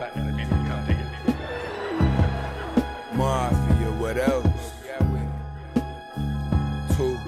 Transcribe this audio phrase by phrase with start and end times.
[0.00, 0.16] it.
[0.16, 1.34] Maybe come take it.
[3.14, 4.46] Mafia, what else?
[6.96, 7.18] Two,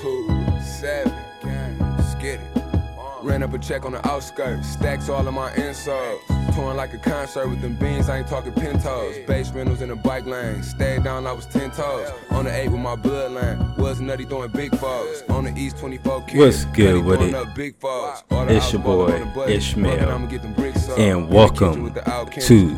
[0.00, 1.12] two, seven,
[1.42, 1.76] gang,
[2.22, 2.40] it.
[2.56, 3.22] Uh.
[3.22, 6.39] Ran up a check on the outskirts, stacks all of my insults.
[6.60, 9.16] Touring like a concert with them beans, I ain't talking pintos.
[9.26, 12.10] Base rentals in the bike lane, stayed down, I was 10 toes.
[12.32, 15.22] On the 8 with my bloodline, was nutty throwing big foes.
[15.30, 17.34] On the East 24 kids, What's good with it?
[17.54, 17.80] Big
[18.48, 20.98] the It's your boy, on the budget, Ishmael, fucking, I'ma get them bricks up.
[20.98, 22.74] and welcome kitchen with the Alkins, to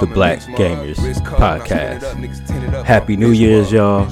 [0.00, 0.38] the Black.
[0.42, 2.02] Gamers Wrist cold, I spin it Podcast.
[2.04, 4.06] up, niggas tin it up, Happy New Year's, y'all.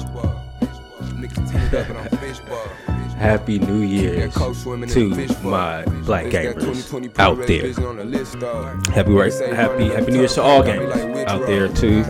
[3.17, 5.09] Happy New Year's to
[5.41, 7.71] my black gamers out there.
[8.93, 12.03] Happy right, happy happy New Year's to all gamers out there too.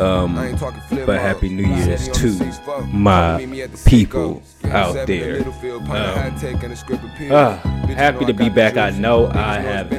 [0.00, 0.34] Um,
[1.06, 3.44] but happy New Year's to my
[3.84, 5.42] people out there.
[5.42, 7.56] Um, uh,
[7.94, 8.76] happy to be back.
[8.76, 9.90] I know I have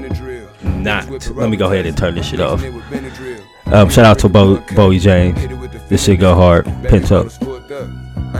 [0.63, 1.09] not.
[1.35, 2.63] Let me go ahead and turn this shit off.
[3.67, 5.37] Um, shout out to Bo- Bowie James.
[5.89, 6.65] This shit go hard.
[6.83, 7.27] Pent up.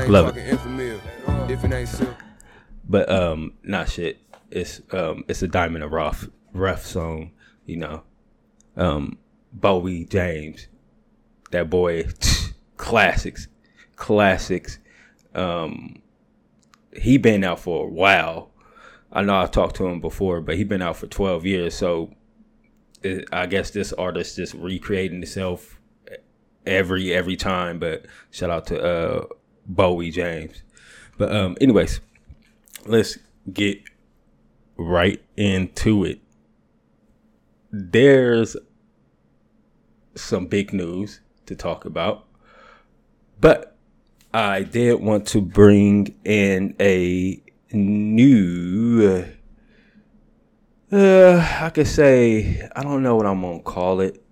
[0.08, 0.58] Love it.
[2.88, 4.20] But um, not shit.
[4.50, 7.32] It's um, it's a Diamond and Rough rough song.
[7.66, 8.04] You know,
[8.76, 9.18] um,
[9.54, 10.68] Bowie James,
[11.52, 12.08] that boy,
[12.78, 13.48] classics,
[13.96, 14.80] classics.
[15.34, 16.02] Um,
[16.96, 18.52] he been out for a while.
[19.14, 21.76] I know I've talked to him before, but he been out for twelve years.
[21.76, 22.14] So
[23.04, 25.80] it, I guess this artist just recreating himself
[26.66, 27.80] every every time.
[27.80, 29.26] But shout out to uh,
[29.66, 30.64] Bowie James.
[31.22, 32.02] But um, anyways,
[32.88, 33.20] let's
[33.54, 33.80] get
[34.76, 36.20] right into it.
[37.72, 38.58] There's
[40.16, 42.26] some big news to talk about,
[43.40, 43.78] but
[44.34, 47.40] I did want to bring in a
[47.72, 49.28] new,
[50.92, 54.24] uh, I could say, I don't know what I'm gonna call it,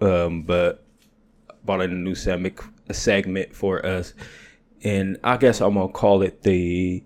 [0.00, 0.86] um, but
[1.64, 4.14] brought in a new segment, a segment for us,
[4.84, 7.04] and I guess I'm gonna call it the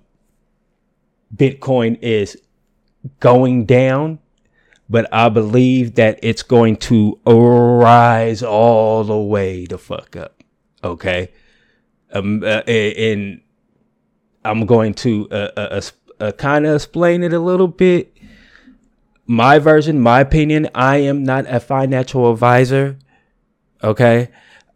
[1.35, 2.41] Bitcoin is
[3.21, 4.19] going down,
[4.89, 10.43] but I believe that it's going to rise all the way the fuck up.
[10.83, 11.31] Okay.
[12.13, 13.41] Um, uh, and
[14.45, 15.81] I'm going to uh, uh,
[16.21, 18.17] uh, kind of explain it a little bit.
[19.27, 22.99] My version, my opinion, I am not a financial advisor.
[23.85, 24.31] Okay.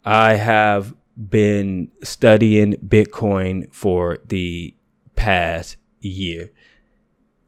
[0.05, 4.75] I have been studying Bitcoin for the
[5.15, 6.51] past year.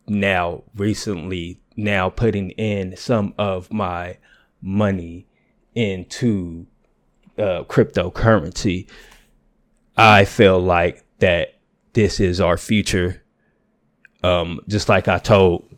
[0.07, 4.17] Now, recently, now putting in some of my
[4.61, 5.27] money
[5.73, 6.67] into
[7.37, 8.87] uh, cryptocurrency.
[9.97, 11.55] I feel like that
[11.93, 13.23] this is our future.
[14.23, 15.69] Um, just like I told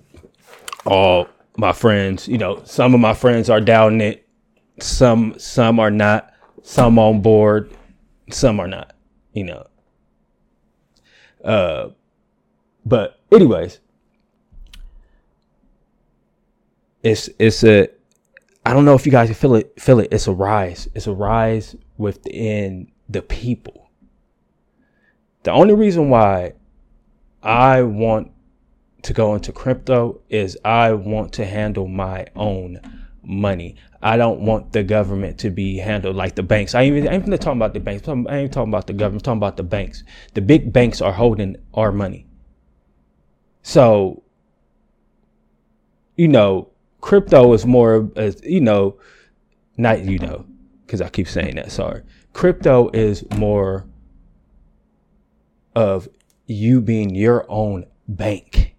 [0.86, 1.28] all
[1.58, 4.28] my friends, you know, some of my friends are doubting it,
[4.80, 6.34] some some are not,
[6.64, 7.72] some on board,
[8.32, 8.94] some are not,
[9.34, 9.68] you know.
[11.44, 11.90] Uh,
[12.86, 13.80] but anyways,
[17.04, 17.90] it's it's a
[18.66, 20.10] I don't know if you guys feel it feel it.
[20.12, 20.90] It's a rise.
[20.94, 23.87] It's a rise within the people.
[25.48, 26.56] The only reason why
[27.42, 28.34] I want
[29.04, 32.82] to go into crypto is I want to handle my own
[33.24, 33.78] money.
[34.02, 36.76] I don't want the government to be handled like the banks.
[36.76, 38.06] I ain't even talking about the banks.
[38.10, 39.22] I ain't talking about the government.
[39.22, 40.04] I'm talking about the banks.
[40.34, 42.28] The big banks are holding our money.
[43.62, 44.24] So,
[46.18, 49.00] you know, crypto is more as uh, you know,
[49.78, 50.46] not you know,
[50.86, 51.72] because I keep saying that.
[51.72, 52.04] Sorry,
[52.34, 53.86] crypto is more
[55.78, 56.10] of
[56.48, 58.76] you being your own bank.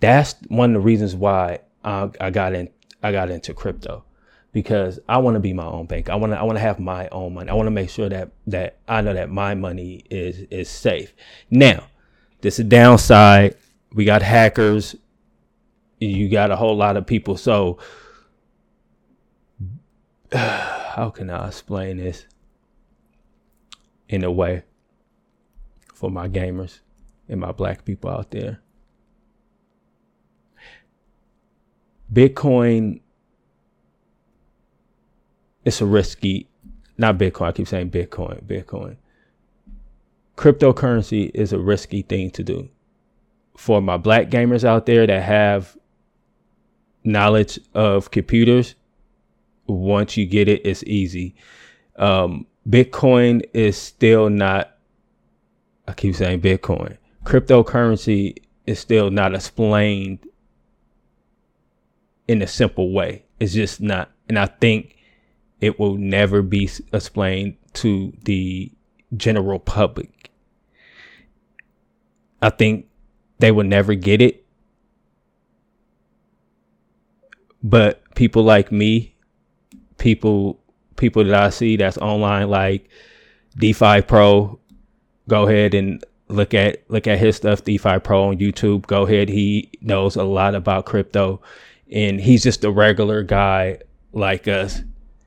[0.00, 2.68] That's one of the reasons why I, I got in.
[3.02, 4.04] I got into crypto
[4.52, 6.10] because I want to be my own bank.
[6.10, 6.38] I want to.
[6.38, 7.48] I want to have my own money.
[7.48, 11.14] I want to make sure that that I know that my money is is safe.
[11.50, 11.86] Now,
[12.42, 13.56] this is downside.
[13.94, 14.94] We got hackers.
[15.98, 17.38] You got a whole lot of people.
[17.38, 17.78] So,
[20.32, 22.26] how can I explain this
[24.08, 24.62] in a way
[25.94, 26.80] for my gamers
[27.28, 28.60] and my black people out there?
[32.12, 33.00] Bitcoin
[35.64, 36.48] it's a risky
[36.98, 38.96] not Bitcoin, I keep saying Bitcoin, Bitcoin.
[40.36, 42.68] Cryptocurrency is a risky thing to do.
[43.56, 45.76] For my black gamers out there that have
[47.04, 48.74] knowledge of computers,
[49.66, 51.36] once you get it, it's easy.
[51.96, 54.76] Um, Bitcoin is still not,
[55.86, 56.98] I keep saying Bitcoin.
[57.24, 58.36] Cryptocurrency
[58.66, 60.26] is still not explained
[62.26, 63.24] in a simple way.
[63.40, 64.10] It's just not.
[64.28, 64.96] And I think
[65.60, 68.70] it will never be explained to the
[69.16, 70.30] general public.
[72.42, 72.86] I think
[73.38, 74.44] they will never get it.
[77.62, 79.14] But people like me,
[79.96, 80.57] people
[80.98, 82.88] people that I see that's online like
[83.56, 84.58] DeFi Pro,
[85.28, 88.86] go ahead and look at look at his stuff, DeFi Pro on YouTube.
[88.86, 91.40] Go ahead, he knows a lot about crypto
[91.90, 93.78] and he's just a regular guy
[94.12, 94.82] like us.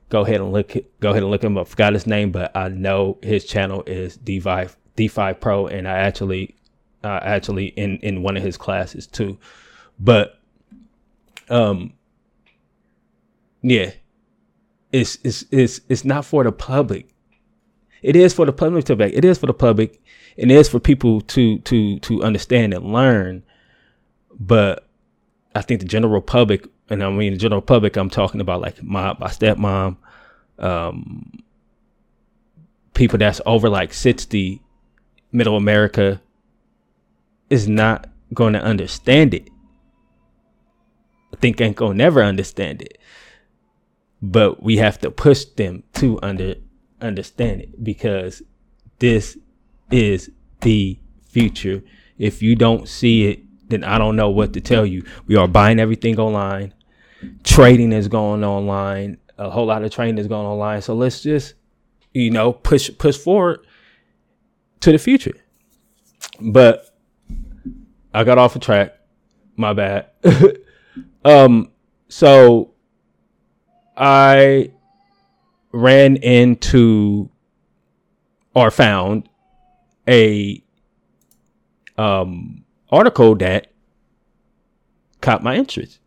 [0.08, 0.72] Go ahead and look.
[1.00, 1.68] Go ahead and look him up.
[1.68, 4.66] Forgot his name, but I know his channel is DeFi
[4.96, 6.54] DeFi Pro, and I actually,
[7.02, 9.38] uh, actually in in one of his classes too.
[9.98, 10.38] But,
[11.48, 11.94] um,
[13.62, 13.92] yeah,
[14.92, 17.08] it's it's it's it's not for the public.
[18.02, 19.12] It is for the public to back.
[19.14, 20.00] It is for the public,
[20.36, 23.42] and it is for people to to to understand and learn.
[24.38, 24.86] But
[25.54, 28.82] I think the general public, and I mean the general public, I'm talking about like
[28.82, 29.96] my my stepmom,
[30.58, 31.42] um,
[32.94, 34.60] people that's over like 60,
[35.30, 36.20] middle America,
[37.48, 39.48] is not going to understand it.
[41.32, 42.98] I think ain't gonna never understand it.
[44.22, 46.54] But we have to push them to under
[47.00, 48.42] understand it because
[49.00, 49.36] this
[49.90, 50.30] is
[50.60, 51.82] the future.
[52.18, 55.04] If you don't see it, then I don't know what to tell you.
[55.26, 56.72] We are buying everything online.
[57.42, 59.18] Trading is going online.
[59.38, 60.82] A whole lot of trading is going online.
[60.82, 61.54] So let's just,
[62.12, 63.66] you know, push push forward
[64.80, 65.34] to the future.
[66.40, 66.94] But
[68.14, 68.94] I got off a track.
[69.56, 70.10] My bad.
[71.24, 71.70] um,
[72.08, 72.71] so
[73.96, 74.72] I
[75.72, 77.30] ran into
[78.54, 79.28] or found
[80.08, 80.62] a
[81.98, 83.68] um article that
[85.20, 85.98] caught my interest.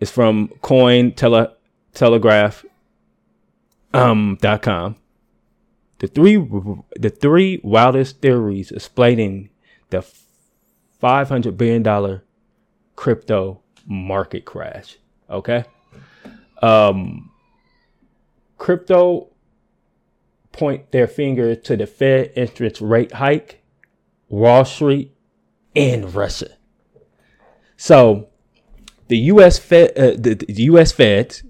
[0.00, 1.48] It's from Coin Tele,
[1.94, 2.64] Telegraph
[3.92, 4.96] um, dot com.
[5.98, 9.50] The three the three wildest theories explaining
[9.90, 10.02] the
[11.00, 12.22] five hundred billion dollar
[12.94, 14.98] crypto market crash.
[15.28, 15.64] Okay.
[16.60, 17.30] Um,
[18.56, 19.28] crypto
[20.52, 23.62] point their finger to the Fed interest rate hike,
[24.28, 25.14] Wall Street,
[25.76, 26.50] and Russia.
[27.76, 28.28] So
[29.06, 29.58] the U.S.
[29.58, 30.92] Fed, uh, the, the U.S.
[30.92, 31.40] Fed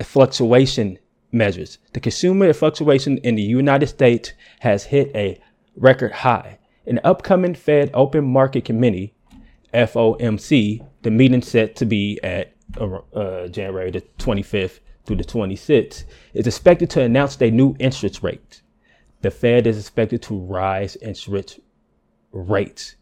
[0.00, 0.98] fluctuation
[1.32, 1.78] measures.
[1.92, 5.40] The consumer fluctuation in the United States has hit a
[5.76, 6.58] record high.
[6.86, 9.14] An upcoming Fed Open Market Committee,
[9.72, 16.04] FOMC, the meeting set to be at uh, uh, January the 25th through the 26th,
[16.34, 18.62] is expected to announce their new interest rate.
[19.20, 21.58] The Fed is expected to rise interest
[22.32, 22.96] rates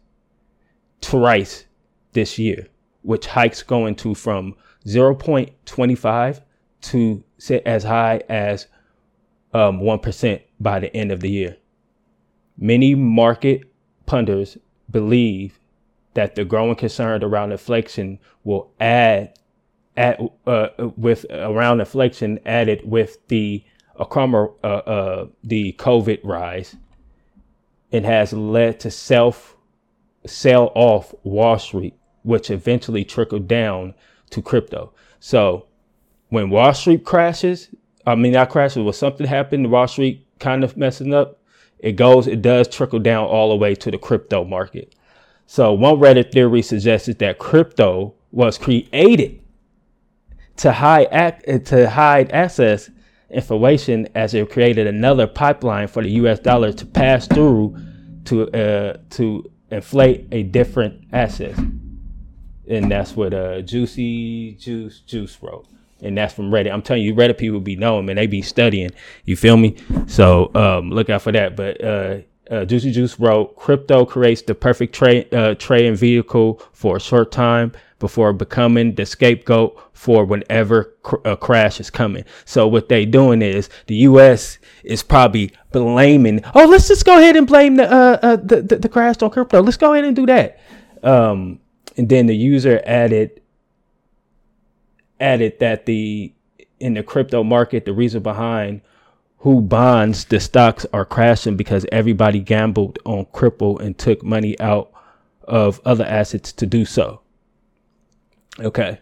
[0.99, 1.65] twice
[2.13, 2.67] this year,
[3.01, 6.41] which hikes going to from 0.25
[6.81, 7.23] to
[7.65, 8.67] as high as
[9.53, 11.57] um, 1% by the end of the year.
[12.57, 13.63] Many market
[14.05, 14.57] pundits
[14.89, 15.59] believe
[16.13, 19.33] that the growing concern around inflation will add
[19.97, 23.63] at uh, with around inflation added with the
[23.99, 26.75] Acromer, uh, uh, the COVID rise,
[27.91, 29.57] it has led to self
[30.25, 31.93] sell off Wall Street,
[32.23, 33.93] which eventually trickled down
[34.29, 34.93] to crypto.
[35.19, 35.65] So
[36.29, 37.69] when Wall Street crashes,
[38.05, 41.39] I mean not crashes, when something happened, Wall Street kind of messing up,
[41.79, 44.95] it goes, it does trickle down all the way to the crypto market.
[45.47, 49.40] So one Reddit theory suggested that crypto was created
[50.61, 52.89] to hide ac- to hide access
[53.31, 56.39] information as it created another pipeline for the U.S.
[56.39, 57.75] dollar to pass through
[58.25, 61.57] to uh, to inflate a different asset,
[62.67, 65.65] and that's what uh, Juicy Juice Juice wrote,
[66.01, 66.71] and that's from Reddit.
[66.71, 68.17] I'm telling you, Reddit people be knowing, man.
[68.17, 68.91] They be studying.
[69.25, 69.77] You feel me?
[70.05, 71.55] So um, look out for that.
[71.55, 72.17] But uh,
[72.51, 77.31] uh, Juicy Juice wrote, "Crypto creates the perfect trade uh, trading vehicle for a short
[77.31, 77.71] time."
[78.01, 82.25] Before becoming the scapegoat for whenever cr- a crash is coming.
[82.43, 84.57] So what they doing is the U.S.
[84.83, 86.41] is probably blaming.
[86.53, 89.29] Oh, let's just go ahead and blame the uh, uh the, the, the crash on
[89.29, 89.61] crypto.
[89.61, 90.59] Let's go ahead and do that.
[91.01, 91.61] Um,
[91.95, 93.39] and then the user added
[95.21, 96.33] added that the
[96.79, 98.81] in the crypto market the reason behind
[99.37, 104.91] who bonds the stocks are crashing because everybody gambled on crypto and took money out
[105.43, 107.21] of other assets to do so.
[108.59, 108.99] Okay.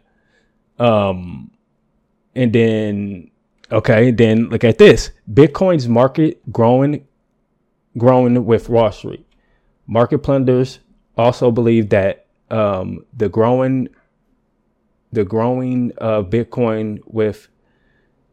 [0.77, 1.51] Um,
[2.35, 3.31] and then
[3.71, 7.05] okay, then look at this: Bitcoin's market growing,
[7.97, 9.25] growing with Wall Street.
[9.87, 10.79] Market plunders
[11.17, 13.89] also believe that um, the growing,
[15.11, 17.47] the growing of Bitcoin with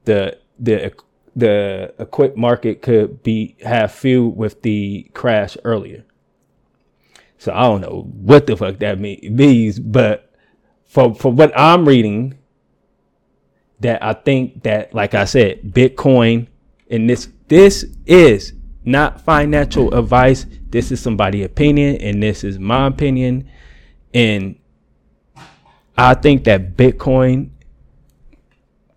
[0.04, 0.92] the the
[1.34, 6.04] the equip market could be have fueled with the crash earlier.
[7.38, 10.25] So I don't know what the fuck that means, but
[10.86, 12.38] for for what I'm reading,
[13.80, 16.48] that I think that, like I said, Bitcoin
[16.90, 18.52] and this this is
[18.84, 20.46] not financial advice.
[20.70, 23.50] This is somebody' opinion, and this is my opinion.
[24.14, 24.58] And
[25.96, 27.50] I think that Bitcoin,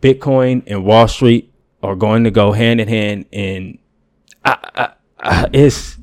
[0.01, 3.25] Bitcoin and Wall Street are going to go hand in hand.
[3.33, 3.79] And
[4.45, 5.97] I, I, I, it's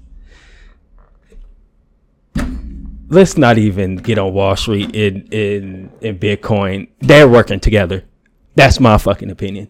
[3.08, 6.88] let's not even get on Wall Street in in in Bitcoin.
[7.00, 8.04] They're working together.
[8.54, 9.68] That's my fucking opinion.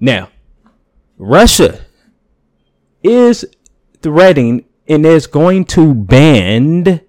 [0.00, 0.30] Now,
[1.16, 1.84] Russia
[3.02, 3.46] is
[4.02, 7.00] threatening and is going to ban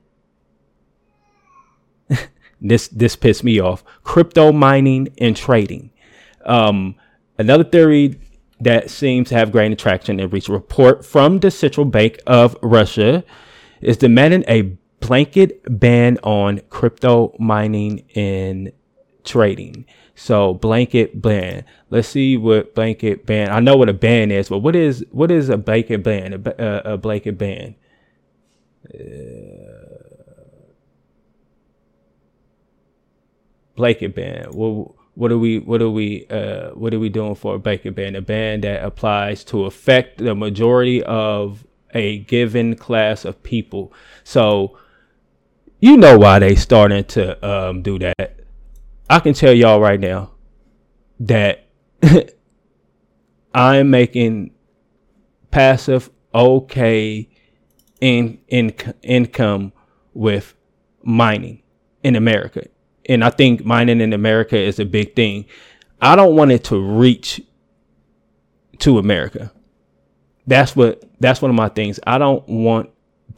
[2.61, 5.91] this this pissed me off crypto mining and trading.
[6.45, 6.95] Um,
[7.37, 8.19] another theory
[8.61, 12.57] that seems to have gained traction and reached a report from the Central Bank of
[12.61, 13.23] Russia
[13.81, 18.71] is demanding a blanket ban on crypto mining and
[19.23, 19.85] trading.
[20.15, 21.63] So blanket ban.
[21.89, 23.49] Let's see what blanket ban.
[23.51, 26.33] I know what a ban is, but what is what is a blanket ban?
[26.33, 27.75] A, a, a blanket ban.
[28.93, 29.79] Uh,
[33.75, 34.49] blanket ban.
[34.51, 37.95] Well, what are we what are we uh, what are we doing for a blanket
[37.95, 38.15] ban?
[38.15, 43.93] A ban that applies to affect the majority of a given class of people.
[44.23, 44.77] So
[45.79, 48.39] you know why they starting to um, do that.
[49.09, 50.31] I can tell y'all right now
[51.21, 51.67] that
[53.53, 54.51] I'm making
[55.51, 57.29] passive okay
[58.01, 59.73] in, in income
[60.13, 60.53] with
[61.03, 61.63] mining
[62.03, 62.67] in America.
[63.07, 65.45] And I think mining in America is a big thing.
[66.01, 67.41] I don't want it to reach
[68.79, 69.51] to America.
[70.45, 71.99] That's what that's one of my things.
[72.05, 72.89] I don't want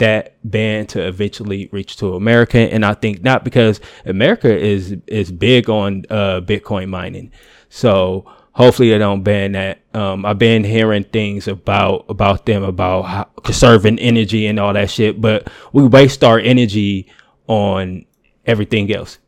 [0.01, 2.57] that ban to eventually reach to America.
[2.57, 7.31] And I think not because America is is big on uh, Bitcoin mining.
[7.69, 9.81] So hopefully they don't ban that.
[9.93, 14.89] Um, I've been hearing things about about them about how, conserving energy and all that
[14.89, 17.07] shit, but we waste our energy
[17.45, 18.05] on
[18.47, 19.19] everything else.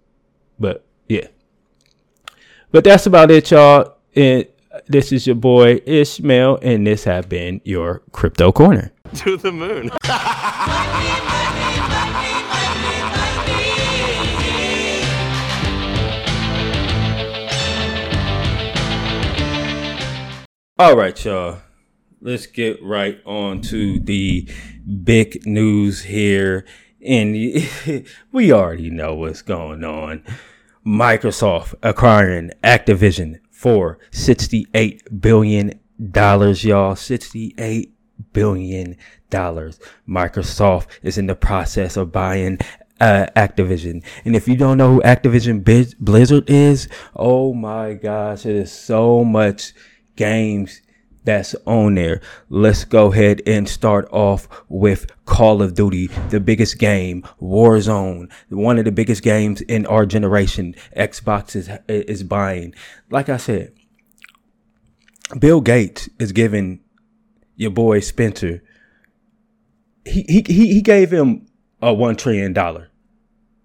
[0.60, 1.27] But yeah.
[2.72, 3.98] But that's about it, y'all.
[4.88, 8.92] This is your boy Ishmael, and this have been your crypto corner.
[9.15, 9.92] To the moon.
[20.80, 21.60] All right, y'all.
[22.20, 24.50] Let's get right on to the
[25.03, 26.65] big news here.
[27.06, 27.36] And
[28.32, 30.24] we already know what's going on.
[30.86, 36.96] Microsoft acquiring Activision for $68 billion, y'all.
[36.96, 37.91] $68
[38.34, 38.98] billion.
[39.32, 42.60] Microsoft is in the process of buying
[43.00, 44.03] uh, Activision.
[44.25, 45.63] And if you don't know who Activision
[45.98, 49.74] Blizzard is, oh my gosh, it is so much
[50.17, 50.82] games
[51.24, 52.22] that's on there.
[52.50, 58.77] Let's go ahead and start off with Call of Duty, the biggest game, Warzone, one
[58.77, 60.75] of the biggest games in our generation.
[60.96, 62.74] Xbox is is buying.
[63.10, 63.74] Like I said,
[65.39, 66.82] Bill Gates is giving
[67.56, 68.63] your boy Spencer.
[70.06, 71.46] He he he, gave him
[71.82, 72.89] a one trillion dollar,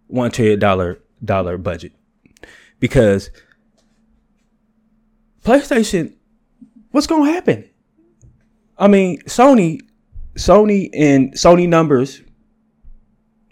[0.07, 1.93] one trillion dollar dollar budget
[2.81, 3.31] because
[5.45, 6.15] PlayStation
[6.91, 7.69] what's gonna happen?
[8.79, 9.81] I mean, Sony,
[10.35, 12.23] Sony and Sony numbers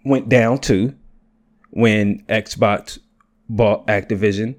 [0.04, 0.94] went down too
[1.70, 2.98] when Xbox
[3.48, 4.56] bought Activision.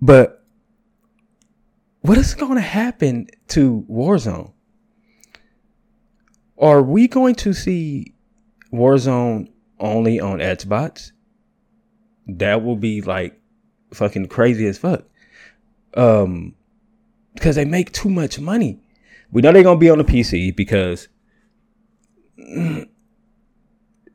[0.00, 0.44] But
[2.00, 4.52] what is going to happen to Warzone?
[6.58, 8.14] Are we going to see
[8.72, 9.48] Warzone
[9.80, 11.12] only on Xbox?
[12.28, 13.40] That will be like
[13.92, 15.04] fucking crazy as fuck.
[15.94, 16.54] Um,
[17.36, 18.80] because they make too much money.
[19.30, 21.08] We know they're gonna be on the PC because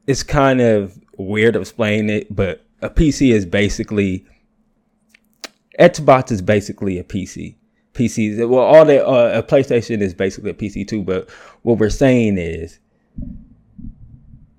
[0.08, 4.26] it's kind of weird to explain it, but a PC is basically
[5.80, 7.56] Xbox is basically a PC.
[7.94, 11.04] PCs, well, all the uh, a PlayStation is basically a PC too.
[11.04, 11.30] But
[11.62, 12.80] what we're saying is,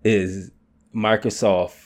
[0.04, 0.50] is
[0.94, 1.76] Microsoft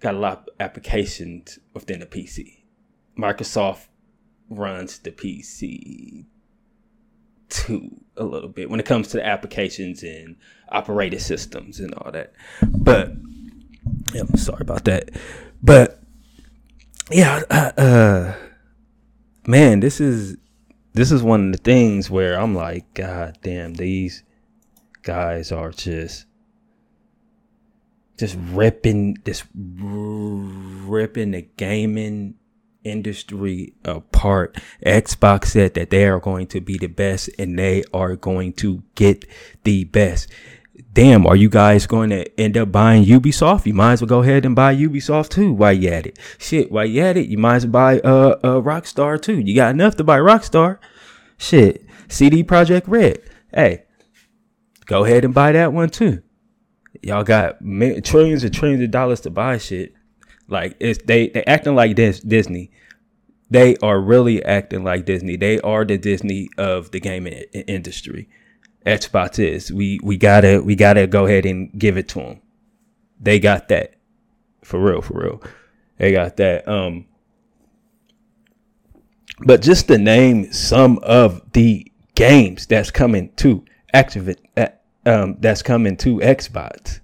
[0.00, 2.62] got a lot of applications within the PC.
[3.18, 3.88] Microsoft
[4.48, 6.26] runs the PC
[7.48, 10.36] too a little bit when it comes to the applications and
[10.70, 12.32] operating systems and all that.
[12.62, 13.12] But
[14.12, 15.10] yeah, I'm sorry about that.
[15.62, 16.00] But
[17.10, 18.34] yeah, uh, uh,
[19.46, 20.36] man, this is
[20.94, 24.22] this is one of the things where I'm like, God damn, these
[25.02, 26.26] guys are just
[28.18, 32.34] just ripping this ripping the gaming
[32.86, 34.56] industry apart.
[34.84, 38.82] Xbox said that they are going to be the best and they are going to
[38.94, 39.24] get
[39.64, 40.30] the best.
[40.92, 43.66] Damn, are you guys going to end up buying Ubisoft?
[43.66, 46.18] You might as well go ahead and buy Ubisoft too while you at it.
[46.38, 49.38] Shit, while you at it, you might as well buy uh, uh Rockstar too.
[49.40, 50.78] You got enough to buy Rockstar.
[51.36, 53.20] Shit, CD Projekt Red.
[53.52, 53.84] Hey,
[54.86, 56.22] go ahead and buy that one too.
[57.02, 57.58] Y'all got
[58.04, 59.92] trillions and trillions of dollars to buy shit.
[60.48, 62.70] Like it's they they acting like this Disney.
[63.50, 65.36] They are really acting like Disney.
[65.36, 68.28] They are the Disney of the gaming industry.
[68.84, 69.72] Xbox is.
[69.72, 72.40] We we gotta we gotta go ahead and give it to them.
[73.20, 73.94] They got that
[74.62, 75.42] for real, for real.
[75.98, 76.66] They got that.
[76.68, 77.06] Um,
[79.40, 84.68] but just to name some of the games that's coming to Activate, uh,
[85.06, 87.00] um, that's coming to Xbox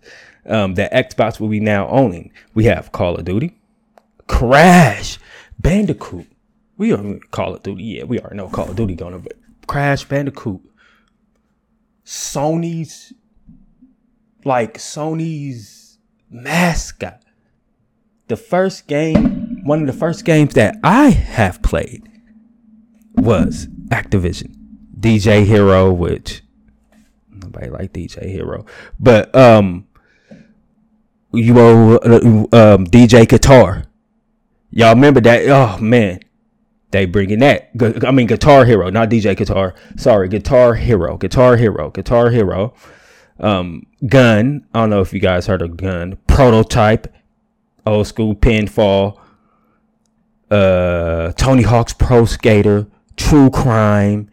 [0.46, 2.32] um, that Xbox will be now owning.
[2.54, 3.58] We have Call of Duty,
[4.26, 5.18] Crash,
[5.58, 6.26] Bandicoot.
[6.76, 7.82] We are Call of Duty.
[7.82, 9.28] Yeah, we are no Call of Duty going to
[9.66, 10.60] Crash Bandicoot.
[12.04, 13.12] Sony's
[14.44, 15.98] like Sony's
[16.30, 17.22] mascot.
[18.28, 22.08] The first game, one of the first games that I have played
[23.14, 24.56] was Activision.
[24.98, 26.42] DJ Hero, which
[27.28, 28.64] nobody like DJ Hero.
[28.98, 29.86] But um
[31.32, 31.98] you uh,
[32.74, 33.84] um, DJ Guitar.
[34.70, 35.48] Y'all remember that?
[35.48, 36.20] Oh man,
[36.90, 37.70] they bringing that.
[38.06, 39.74] I mean, Guitar Hero, not DJ Guitar.
[39.96, 42.74] Sorry, Guitar Hero, Guitar Hero, Guitar Hero.
[43.40, 44.66] Um, Gun.
[44.72, 46.18] I don't know if you guys heard of Gun.
[46.26, 47.12] Prototype,
[47.86, 49.20] old school Pitfall.
[50.50, 54.30] Uh, Tony Hawk's Pro Skater, True Crime.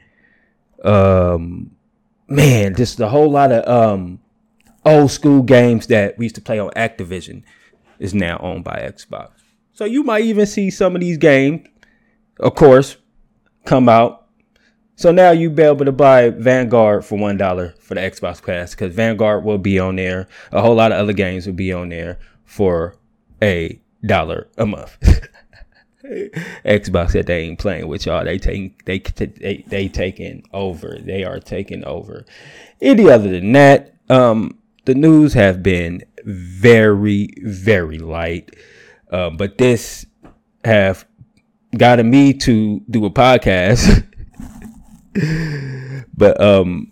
[0.84, 1.72] Um,
[2.28, 4.20] man, just a whole lot of um
[4.86, 7.44] old school games that we used to play on Activision
[8.00, 9.32] is now owned by Xbox.
[9.74, 11.68] So you might even see some of these games,
[12.39, 12.98] of course,
[13.65, 14.28] come out.
[14.96, 18.72] So now you be able to buy Vanguard for one dollar for the Xbox Pass
[18.72, 20.28] because Vanguard will be on there.
[20.52, 22.96] A whole lot of other games will be on there for
[23.42, 24.98] a dollar a month.
[26.65, 28.26] Xbox said they ain't playing with y'all.
[28.26, 30.98] They take they they they taking over.
[31.00, 32.26] They are taking over.
[32.82, 38.56] Any other than that, um, the news have been very, very light.
[39.12, 40.06] Uh, but this
[40.63, 41.08] have
[41.78, 44.06] gotten me to do a podcast.
[46.18, 46.92] but um,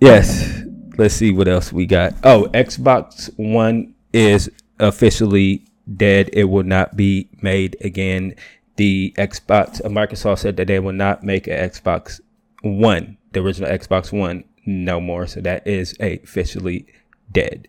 [0.00, 0.62] yes,
[0.96, 2.14] let's see what else we got.
[2.24, 5.64] Oh, Xbox One is officially
[5.96, 6.30] dead.
[6.32, 8.34] It will not be made again.
[8.76, 12.20] The Xbox, uh, Microsoft said that they will not make an Xbox
[12.62, 15.26] One, the original Xbox One, no more.
[15.26, 16.86] So that is officially
[17.32, 17.68] dead.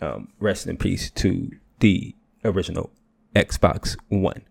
[0.00, 2.14] Um, rest in peace to the
[2.44, 2.92] original
[3.34, 4.42] Xbox One.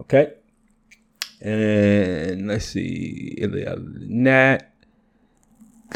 [0.00, 0.32] Okay.
[1.40, 3.36] And let's see.
[3.40, 4.72] That,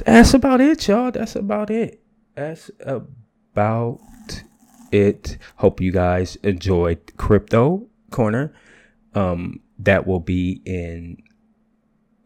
[0.04, 1.10] that's about it, y'all.
[1.10, 2.02] That's about it.
[2.34, 4.00] That's about
[4.92, 5.38] it.
[5.56, 8.52] Hope you guys enjoyed Crypto Corner.
[9.14, 11.22] Um, that will be in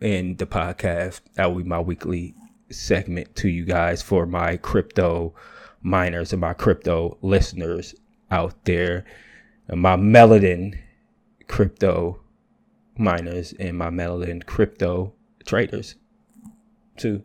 [0.01, 1.21] in the podcast.
[1.35, 2.35] That will be my weekly
[2.71, 5.35] segment to you guys for my crypto
[5.83, 7.95] miners and my crypto listeners
[8.31, 9.05] out there.
[9.69, 10.79] And my Melodin
[11.49, 12.21] crypto
[12.97, 15.13] miners and my Melodin crypto
[15.47, 15.97] traders
[16.97, 17.23] too.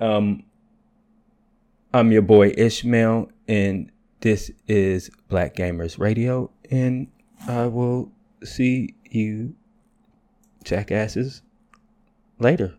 [0.00, 0.44] Um,
[1.92, 3.90] I'm your boy Ishmael, and
[4.20, 7.08] this is Black Gamers Radio, and
[7.46, 8.12] I will
[8.44, 9.54] see you
[10.64, 11.42] jackasses
[12.38, 12.74] later.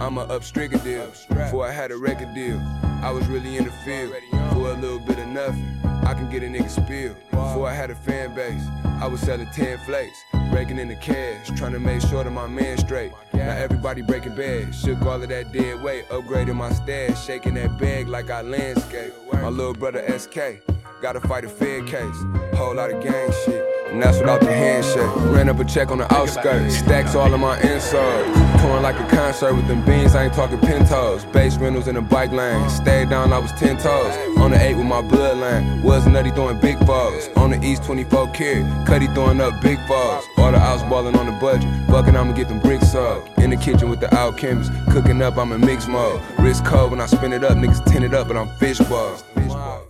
[0.00, 1.12] I'm a upstrigger deal.
[1.28, 2.58] Before I had a record deal,
[3.02, 4.14] I was really in the field.
[4.50, 7.14] For a little bit of nothing, I can get a nigga spill.
[7.30, 10.16] Before I had a fan base, I was selling 10 flakes.
[10.54, 13.12] Raking in the cash, trying to make sure that my man straight.
[13.34, 16.08] Now everybody breaking bad, shook all of that dead weight.
[16.08, 19.12] Upgrading my stash, shaking that bag like I landscape.
[19.30, 20.62] My little brother SK,
[21.02, 22.16] gotta fight a fair case.
[22.54, 23.79] Whole lot of gang shit.
[23.90, 25.10] And that's without the handshake.
[25.34, 26.76] Ran up a check on the outskirts.
[26.76, 28.62] Stacks all of my insoles.
[28.62, 31.24] Torn like a concert with them beans, I ain't talking pintos.
[31.26, 32.70] Base rentals in the bike lane.
[32.70, 34.38] Stayed down, I was 10 toes.
[34.38, 35.82] On the 8 with my bloodline.
[35.82, 37.28] Was nutty throwing big balls.
[37.36, 38.62] On the East 24 carry.
[38.86, 40.24] Cuddy throwing up big balls.
[40.38, 41.68] All the outs balling on the budget.
[41.88, 43.26] Fucking, I'ma get them bricks up.
[43.38, 44.72] In the kitchen with the alchemists.
[44.92, 46.22] Cooking up, I'm in mix mode.
[46.38, 47.56] Wrist cold when I spin it up.
[47.58, 49.22] Niggas tin it up, but I'm fish balls.
[49.34, 49.89] Fish balls.